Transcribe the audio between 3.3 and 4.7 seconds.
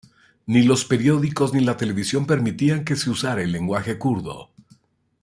el lenguaje kurdo.